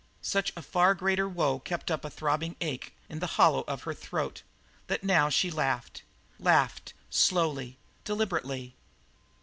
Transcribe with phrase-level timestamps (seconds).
[0.23, 3.93] Such a far greater woe kept up a throbbing ache in the hollow of her
[3.93, 4.41] throat
[4.87, 6.01] that now she laughed,
[6.39, 8.73] laughed slowly, deliberately.